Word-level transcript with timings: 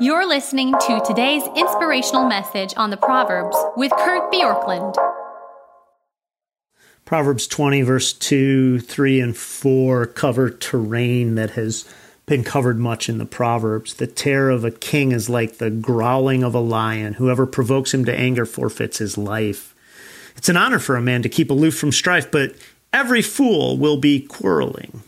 You're 0.00 0.28
listening 0.28 0.74
to 0.74 1.02
today's 1.04 1.42
inspirational 1.56 2.28
message 2.28 2.72
on 2.76 2.90
the 2.90 2.96
Proverbs 2.96 3.56
with 3.76 3.90
Kurt 3.90 4.30
Bjorklund. 4.30 4.94
Proverbs 7.04 7.48
20, 7.48 7.82
verse 7.82 8.12
2, 8.12 8.78
3, 8.78 9.20
and 9.20 9.36
4 9.36 10.06
cover 10.06 10.50
terrain 10.50 11.34
that 11.34 11.50
has 11.50 11.84
been 12.26 12.44
covered 12.44 12.78
much 12.78 13.08
in 13.08 13.18
the 13.18 13.26
Proverbs. 13.26 13.94
The 13.94 14.06
terror 14.06 14.50
of 14.50 14.64
a 14.64 14.70
king 14.70 15.10
is 15.10 15.28
like 15.28 15.58
the 15.58 15.70
growling 15.70 16.44
of 16.44 16.54
a 16.54 16.60
lion. 16.60 17.14
Whoever 17.14 17.44
provokes 17.44 17.92
him 17.92 18.04
to 18.04 18.16
anger 18.16 18.46
forfeits 18.46 18.98
his 18.98 19.18
life. 19.18 19.74
It's 20.36 20.48
an 20.48 20.56
honor 20.56 20.78
for 20.78 20.94
a 20.94 21.02
man 21.02 21.22
to 21.22 21.28
keep 21.28 21.50
aloof 21.50 21.76
from 21.76 21.90
strife, 21.90 22.30
but 22.30 22.54
every 22.92 23.22
fool 23.22 23.76
will 23.76 23.96
be 23.96 24.20
quarreling. 24.20 25.02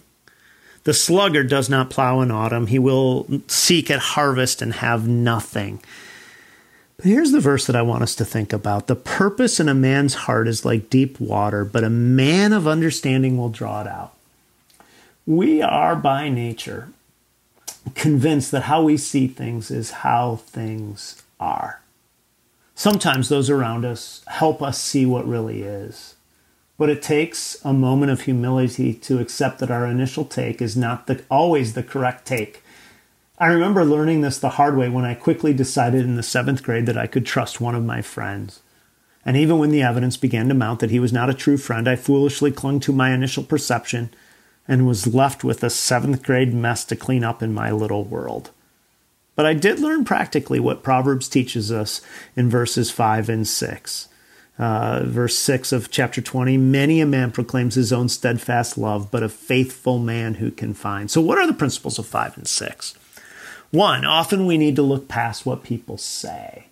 The 0.84 0.94
sluggard 0.94 1.48
does 1.48 1.68
not 1.68 1.90
plow 1.90 2.20
in 2.20 2.30
autumn. 2.30 2.68
He 2.68 2.78
will 2.78 3.26
seek 3.48 3.90
at 3.90 3.98
harvest 3.98 4.62
and 4.62 4.74
have 4.74 5.06
nothing. 5.06 5.82
But 6.96 7.06
here's 7.06 7.32
the 7.32 7.40
verse 7.40 7.66
that 7.66 7.76
I 7.76 7.82
want 7.82 8.02
us 8.02 8.14
to 8.16 8.24
think 8.24 8.52
about. 8.52 8.86
The 8.86 8.96
purpose 8.96 9.60
in 9.60 9.68
a 9.68 9.74
man's 9.74 10.14
heart 10.14 10.48
is 10.48 10.64
like 10.64 10.90
deep 10.90 11.20
water, 11.20 11.64
but 11.64 11.84
a 11.84 11.90
man 11.90 12.52
of 12.52 12.66
understanding 12.66 13.36
will 13.36 13.48
draw 13.48 13.82
it 13.82 13.86
out. 13.86 14.14
We 15.26 15.62
are 15.62 15.96
by 15.96 16.28
nature 16.28 16.88
convinced 17.94 18.50
that 18.50 18.64
how 18.64 18.82
we 18.82 18.96
see 18.96 19.26
things 19.26 19.70
is 19.70 19.90
how 19.90 20.36
things 20.36 21.22
are. 21.38 21.80
Sometimes 22.74 23.28
those 23.28 23.50
around 23.50 23.84
us 23.84 24.22
help 24.26 24.62
us 24.62 24.80
see 24.80 25.04
what 25.04 25.26
really 25.26 25.62
is. 25.62 26.14
But 26.80 26.88
it 26.88 27.02
takes 27.02 27.62
a 27.62 27.74
moment 27.74 28.10
of 28.10 28.22
humility 28.22 28.94
to 28.94 29.18
accept 29.18 29.58
that 29.58 29.70
our 29.70 29.86
initial 29.86 30.24
take 30.24 30.62
is 30.62 30.78
not 30.78 31.06
the, 31.06 31.22
always 31.30 31.74
the 31.74 31.82
correct 31.82 32.24
take. 32.24 32.62
I 33.38 33.48
remember 33.48 33.84
learning 33.84 34.22
this 34.22 34.38
the 34.38 34.56
hard 34.56 34.78
way 34.78 34.88
when 34.88 35.04
I 35.04 35.12
quickly 35.12 35.52
decided 35.52 36.06
in 36.06 36.16
the 36.16 36.22
seventh 36.22 36.62
grade 36.62 36.86
that 36.86 36.96
I 36.96 37.06
could 37.06 37.26
trust 37.26 37.60
one 37.60 37.74
of 37.74 37.84
my 37.84 38.00
friends. 38.00 38.60
And 39.26 39.36
even 39.36 39.58
when 39.58 39.72
the 39.72 39.82
evidence 39.82 40.16
began 40.16 40.48
to 40.48 40.54
mount 40.54 40.80
that 40.80 40.90
he 40.90 40.98
was 40.98 41.12
not 41.12 41.28
a 41.28 41.34
true 41.34 41.58
friend, 41.58 41.86
I 41.86 41.96
foolishly 41.96 42.50
clung 42.50 42.80
to 42.80 42.94
my 42.94 43.12
initial 43.12 43.44
perception 43.44 44.08
and 44.66 44.86
was 44.86 45.06
left 45.06 45.44
with 45.44 45.62
a 45.62 45.68
seventh 45.68 46.22
grade 46.22 46.54
mess 46.54 46.86
to 46.86 46.96
clean 46.96 47.24
up 47.24 47.42
in 47.42 47.52
my 47.52 47.70
little 47.70 48.04
world. 48.04 48.52
But 49.36 49.44
I 49.44 49.52
did 49.52 49.80
learn 49.80 50.06
practically 50.06 50.60
what 50.60 50.82
Proverbs 50.82 51.28
teaches 51.28 51.70
us 51.70 52.00
in 52.34 52.48
verses 52.48 52.90
5 52.90 53.28
and 53.28 53.46
6 53.46 54.08
uh, 54.60 55.00
verse 55.04 55.38
6 55.38 55.72
of 55.72 55.90
chapter 55.90 56.20
20 56.20 56.58
many 56.58 57.00
a 57.00 57.06
man 57.06 57.32
proclaims 57.32 57.76
his 57.76 57.94
own 57.94 58.10
steadfast 58.10 58.76
love 58.76 59.10
but 59.10 59.22
a 59.22 59.28
faithful 59.28 59.98
man 59.98 60.34
who 60.34 60.50
can 60.50 60.74
find. 60.74 61.10
So 61.10 61.22
what 61.22 61.38
are 61.38 61.46
the 61.46 61.54
principles 61.54 61.98
of 61.98 62.06
5 62.06 62.36
and 62.36 62.46
6 62.46 62.94
one 63.70 64.04
often 64.04 64.44
we 64.44 64.58
need 64.58 64.76
to 64.76 64.82
look 64.82 65.08
past 65.08 65.46
what 65.46 65.62
people 65.62 65.96
say. 65.96 66.66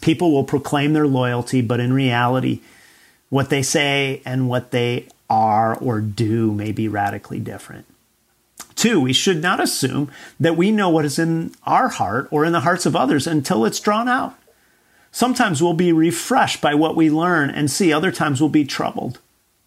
People 0.00 0.32
will 0.32 0.44
proclaim 0.44 0.94
their 0.94 1.06
loyalty 1.06 1.60
but 1.60 1.80
in 1.80 1.92
reality 1.92 2.60
what 3.28 3.50
they 3.50 3.62
say 3.62 4.22
and 4.24 4.48
what 4.48 4.70
they 4.70 5.06
are 5.28 5.76
or 5.76 6.00
do 6.00 6.50
may 6.50 6.72
be 6.72 6.88
radically 6.88 7.40
different. 7.40 7.84
Two, 8.74 9.00
we 9.00 9.12
should 9.12 9.42
not 9.42 9.60
assume 9.60 10.10
that 10.40 10.56
we 10.56 10.70
know 10.70 10.88
what 10.88 11.04
is 11.04 11.18
in 11.18 11.52
our 11.64 11.88
heart 11.88 12.28
or 12.30 12.46
in 12.46 12.52
the 12.52 12.60
hearts 12.60 12.86
of 12.86 12.96
others 12.96 13.26
until 13.26 13.66
it's 13.66 13.80
drawn 13.80 14.08
out. 14.08 14.34
Sometimes 15.10 15.62
we'll 15.62 15.74
be 15.74 15.92
refreshed 15.92 16.60
by 16.60 16.74
what 16.74 16.96
we 16.96 17.10
learn 17.10 17.50
and 17.50 17.70
see, 17.70 17.92
other 17.92 18.12
times 18.12 18.40
we'll 18.40 18.50
be 18.50 18.64
troubled. 18.64 19.18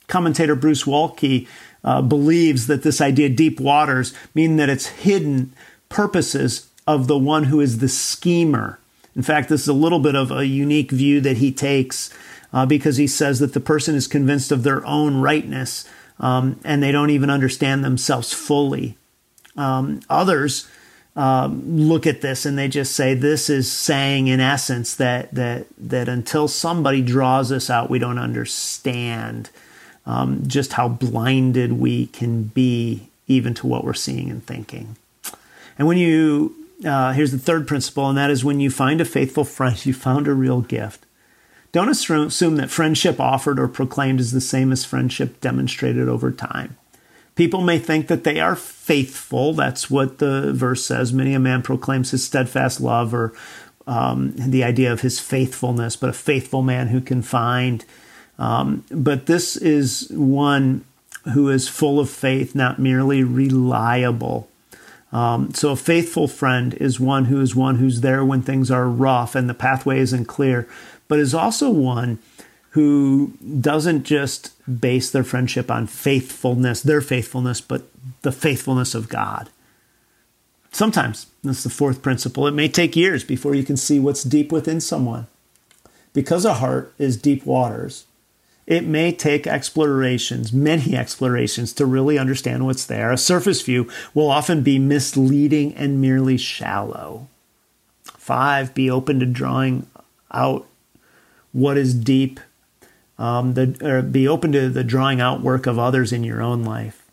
Commentator 0.07 0.55
Bruce 0.55 0.83
Waltke 0.83 1.47
uh, 1.83 2.01
believes 2.01 2.67
that 2.67 2.83
this 2.83 3.01
idea, 3.01 3.29
deep 3.29 3.59
waters, 3.59 4.13
mean 4.35 4.57
that 4.57 4.69
it's 4.69 4.87
hidden 4.87 5.53
purposes 5.89 6.69
of 6.87 7.07
the 7.07 7.17
one 7.17 7.45
who 7.45 7.59
is 7.59 7.79
the 7.79 7.89
schemer. 7.89 8.79
In 9.15 9.23
fact, 9.23 9.49
this 9.49 9.61
is 9.61 9.67
a 9.67 9.73
little 9.73 9.99
bit 9.99 10.15
of 10.15 10.31
a 10.31 10.45
unique 10.45 10.91
view 10.91 11.21
that 11.21 11.37
he 11.37 11.51
takes 11.51 12.13
uh, 12.53 12.65
because 12.65 12.97
he 12.97 13.07
says 13.07 13.39
that 13.39 13.53
the 13.53 13.59
person 13.59 13.95
is 13.95 14.07
convinced 14.07 14.51
of 14.51 14.63
their 14.63 14.85
own 14.85 15.17
rightness 15.17 15.87
um, 16.19 16.59
and 16.63 16.81
they 16.81 16.91
don't 16.91 17.09
even 17.09 17.29
understand 17.29 17.83
themselves 17.83 18.31
fully. 18.31 18.97
Um, 19.57 20.01
others 20.09 20.67
um, 21.15 21.77
look 21.77 22.07
at 22.07 22.21
this 22.21 22.45
and 22.45 22.57
they 22.57 22.67
just 22.67 22.95
say 22.95 23.13
this 23.13 23.49
is 23.49 23.69
saying 23.71 24.27
in 24.27 24.39
essence 24.39 24.95
that 24.95 25.33
that 25.35 25.67
that 25.77 26.07
until 26.07 26.47
somebody 26.47 27.01
draws 27.01 27.51
us 27.51 27.69
out, 27.69 27.89
we 27.89 27.99
don't 27.99 28.17
understand 28.17 29.49
um, 30.05 30.47
just 30.47 30.73
how 30.73 30.87
blinded 30.87 31.73
we 31.73 32.07
can 32.07 32.43
be 32.43 33.09
even 33.27 33.53
to 33.55 33.67
what 33.67 33.83
we're 33.83 33.93
seeing 33.93 34.29
and 34.29 34.45
thinking. 34.45 34.95
And 35.77 35.87
when 35.87 35.97
you 35.97 36.55
uh, 36.85 37.11
here's 37.13 37.31
the 37.31 37.37
third 37.37 37.67
principle, 37.67 38.07
and 38.07 38.17
that 38.17 38.31
is 38.31 38.43
when 38.43 38.59
you 38.59 38.71
find 38.71 39.01
a 39.01 39.05
faithful 39.05 39.43
friend, 39.43 39.85
you 39.85 39.93
found 39.93 40.27
a 40.27 40.33
real 40.33 40.61
gift. 40.61 41.05
Don't 41.73 41.89
assume 41.89 42.57
that 42.57 42.69
friendship 42.69 43.19
offered 43.19 43.57
or 43.57 43.67
proclaimed 43.69 44.19
is 44.19 44.33
the 44.33 44.41
same 44.41 44.73
as 44.73 44.83
friendship 44.83 45.39
demonstrated 45.39 46.09
over 46.09 46.29
time. 46.29 46.75
People 47.35 47.61
may 47.61 47.79
think 47.79 48.07
that 48.07 48.23
they 48.23 48.39
are 48.39 48.55
faithful. 48.55 49.53
That's 49.53 49.89
what 49.89 50.17
the 50.17 50.51
verse 50.53 50.85
says. 50.85 51.13
Many 51.13 51.33
a 51.33 51.39
man 51.39 51.61
proclaims 51.61 52.11
his 52.11 52.23
steadfast 52.23 52.81
love 52.81 53.13
or 53.13 53.33
um, 53.87 54.33
the 54.35 54.63
idea 54.63 54.91
of 54.91 55.01
his 55.01 55.19
faithfulness, 55.19 55.95
but 55.95 56.09
a 56.09 56.13
faithful 56.13 56.61
man 56.61 56.87
who 56.87 57.01
can 57.01 57.21
find. 57.21 57.85
Um, 58.37 58.83
but 58.91 59.25
this 59.25 59.55
is 59.55 60.09
one 60.11 60.83
who 61.33 61.49
is 61.49 61.67
full 61.67 61.99
of 61.99 62.09
faith, 62.09 62.55
not 62.55 62.79
merely 62.79 63.23
reliable. 63.23 64.49
Um, 65.11 65.53
so 65.53 65.71
a 65.71 65.75
faithful 65.75 66.27
friend 66.27 66.73
is 66.75 66.99
one 66.99 67.25
who 67.25 67.41
is 67.41 67.55
one 67.55 67.75
who's 67.75 68.01
there 68.01 68.23
when 68.23 68.41
things 68.41 68.71
are 68.71 68.87
rough 68.87 69.35
and 69.35 69.49
the 69.49 69.53
pathway 69.53 69.99
isn't 69.99 70.25
clear, 70.25 70.67
but 71.07 71.19
is 71.19 71.33
also 71.33 71.69
one 71.69 72.19
who 72.71 73.33
doesn't 73.59 74.03
just 74.03 74.51
base 74.79 75.11
their 75.11 75.23
friendship 75.23 75.69
on 75.69 75.87
faithfulness, 75.87 76.81
their 76.81 77.01
faithfulness, 77.01 77.59
but 77.59 77.83
the 78.21 78.31
faithfulness 78.31 78.95
of 78.95 79.09
God. 79.09 79.49
Sometimes, 80.71 81.27
that's 81.43 81.63
the 81.63 81.69
fourth 81.69 82.01
principle, 82.01 82.47
it 82.47 82.53
may 82.53 82.69
take 82.69 82.95
years 82.95 83.25
before 83.25 83.55
you 83.55 83.63
can 83.63 83.75
see 83.75 83.99
what's 83.99 84.23
deep 84.23 84.51
within 84.51 84.79
someone. 84.79 85.27
Because 86.13 86.45
a 86.45 86.55
heart 86.55 86.93
is 86.97 87.17
deep 87.17 87.45
waters, 87.45 88.05
it 88.67 88.85
may 88.85 89.11
take 89.11 89.47
explorations, 89.47 90.53
many 90.53 90.95
explorations, 90.95 91.73
to 91.73 91.85
really 91.85 92.17
understand 92.17 92.65
what's 92.65 92.85
there. 92.85 93.11
A 93.11 93.17
surface 93.17 93.61
view 93.61 93.89
will 94.13 94.31
often 94.31 94.63
be 94.63 94.79
misleading 94.79 95.73
and 95.75 95.99
merely 95.99 96.37
shallow. 96.37 97.27
Five, 98.03 98.73
be 98.73 98.89
open 98.89 99.19
to 99.19 99.25
drawing 99.25 99.87
out 100.31 100.67
what 101.51 101.77
is 101.77 101.93
deep 101.93 102.39
um, 103.17 103.53
the, 103.53 103.77
or 103.81 104.01
be 104.01 104.27
open 104.27 104.51
to 104.53 104.69
the 104.69 104.83
drawing 104.83 105.21
out 105.21 105.41
work 105.41 105.67
of 105.67 105.77
others 105.77 106.11
in 106.11 106.23
your 106.23 106.41
own 106.41 106.63
life. 106.63 107.05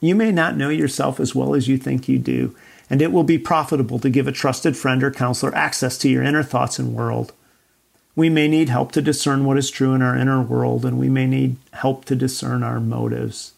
You 0.00 0.14
may 0.14 0.30
not 0.30 0.56
know 0.56 0.68
yourself 0.68 1.18
as 1.18 1.34
well 1.34 1.54
as 1.54 1.66
you 1.66 1.76
think 1.76 2.08
you 2.08 2.18
do, 2.18 2.54
and 2.88 3.02
it 3.02 3.12
will 3.12 3.24
be 3.24 3.38
profitable 3.38 3.98
to 3.98 4.10
give 4.10 4.28
a 4.28 4.32
trusted 4.32 4.76
friend 4.76 5.02
or 5.02 5.10
counselor 5.10 5.54
access 5.54 5.98
to 5.98 6.08
your 6.08 6.22
inner 6.22 6.42
thoughts 6.42 6.78
and 6.78 6.94
world. 6.94 7.32
We 8.14 8.30
may 8.30 8.48
need 8.48 8.68
help 8.68 8.92
to 8.92 9.02
discern 9.02 9.44
what 9.44 9.58
is 9.58 9.70
true 9.70 9.94
in 9.94 10.02
our 10.02 10.16
inner 10.16 10.42
world, 10.42 10.84
and 10.84 10.98
we 10.98 11.08
may 11.08 11.26
need 11.26 11.56
help 11.72 12.04
to 12.06 12.16
discern 12.16 12.62
our 12.62 12.80
motives. 12.80 13.52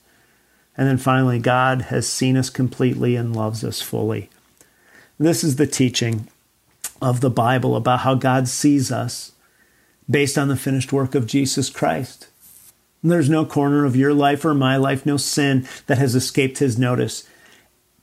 And 0.77 0.89
then 0.89 0.99
finally, 0.99 1.39
God 1.39 1.83
has 1.83 2.09
seen 2.09 2.37
us 2.37 2.51
completely 2.51 3.17
and 3.17 3.37
loves 3.37 3.65
us 3.65 3.83
fully. 3.83 4.31
This 5.19 5.45
is 5.45 5.57
the 5.57 5.67
teaching 5.67 6.29
of 7.03 7.21
the 7.21 7.31
Bible 7.31 7.77
about 7.77 8.01
how 8.01 8.15
God 8.15 8.49
sees 8.49 8.91
us 8.91 9.33
based 10.11 10.37
on 10.37 10.49
the 10.49 10.57
finished 10.57 10.93
work 10.93 11.15
of 11.15 11.27
Jesus 11.27 11.71
Christ. 11.71 12.29
There's 13.03 13.31
no 13.31 13.47
corner 13.47 13.85
of 13.85 13.97
your 13.97 14.13
life 14.13 14.45
or 14.45 14.55
my 14.55 14.77
life, 14.77 15.07
no 15.07 15.17
sin 15.17 15.67
that 15.87 15.99
has 15.99 16.15
escaped 16.15 16.59
his 16.59 16.79
notice. 16.79 17.27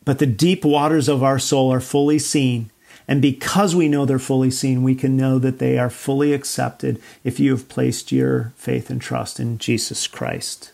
But 0.05 0.19
the 0.19 0.25
deep 0.25 0.65
waters 0.65 1.07
of 1.07 1.21
our 1.21 1.37
soul 1.37 1.71
are 1.71 1.81
fully 1.81 2.17
seen. 2.17 2.71
And 3.07 3.21
because 3.21 3.75
we 3.75 3.87
know 3.87 4.05
they're 4.05 4.19
fully 4.19 4.51
seen, 4.51 4.83
we 4.83 4.95
can 4.95 5.15
know 5.15 5.37
that 5.39 5.59
they 5.59 5.77
are 5.77 5.89
fully 5.89 6.33
accepted 6.33 7.01
if 7.23 7.39
you 7.39 7.51
have 7.51 7.69
placed 7.69 8.11
your 8.11 8.53
faith 8.55 8.89
and 8.89 9.01
trust 9.01 9.39
in 9.39 9.59
Jesus 9.59 10.07
Christ. 10.07 10.71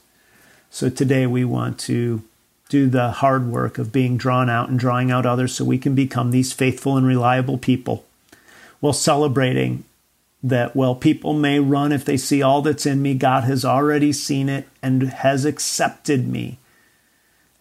So 0.70 0.90
today 0.90 1.28
we 1.28 1.44
want 1.44 1.78
to 1.80 2.24
do 2.70 2.88
the 2.88 3.12
hard 3.12 3.46
work 3.46 3.78
of 3.78 3.92
being 3.92 4.18
drawn 4.18 4.50
out 4.50 4.70
and 4.70 4.80
drawing 4.80 5.12
out 5.12 5.26
others 5.26 5.54
so 5.54 5.66
we 5.66 5.78
can 5.78 5.94
become 5.94 6.32
these 6.32 6.54
faithful 6.54 6.98
and 6.98 7.06
reliable 7.06 7.58
people 7.58 8.06
while 8.80 8.94
celebrating 8.94 9.84
that, 10.44 10.76
well, 10.76 10.94
people 10.94 11.34
may 11.34 11.60
run 11.60 11.94
if 11.94 12.04
they 12.04 12.18
see 12.18 12.42
all 12.42 12.62
that's 12.62 12.86
in 12.86 13.02
me. 13.02 13.14
God 13.14 13.46
has 13.46 13.64
already 13.64 14.12
seen 14.12 14.50
it 14.50 14.68
and 14.82 15.04
has 15.04 15.46
accepted 15.46 16.28
me. 16.28 16.60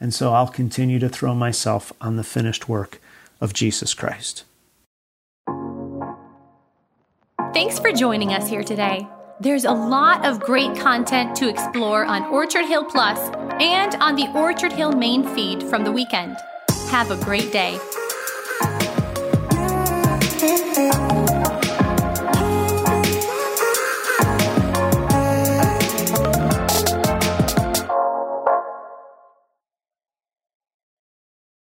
And 0.00 0.12
so 0.12 0.32
I'll 0.32 0.49
continue 0.49 0.99
to 0.99 1.08
throw 1.08 1.32
myself 1.32 1.93
on 2.00 2.17
the 2.17 2.25
finished 2.25 2.69
work 2.69 3.00
of 3.40 3.52
Jesus 3.52 3.94
Christ. 3.94 4.44
Thanks 7.55 7.79
for 7.79 7.93
joining 7.93 8.32
us 8.32 8.49
here 8.49 8.64
today. 8.64 9.06
There's 9.38 9.64
a 9.64 9.73
lot 9.73 10.25
of 10.25 10.40
great 10.40 10.76
content 10.76 11.37
to 11.37 11.49
explore 11.49 12.05
on 12.05 12.25
Orchard 12.26 12.64
Hill 12.64 12.85
Plus 12.85 13.19
and 13.61 13.94
on 13.96 14.17
the 14.17 14.28
Orchard 14.35 14.73
Hill 14.73 14.93
main 14.93 15.25
feed 15.35 15.62
from 15.62 15.85
the 15.85 15.93
weekend. 15.93 16.37
Have 16.90 17.11
a 17.11 17.25
great 17.25 17.52
day. 17.52 17.78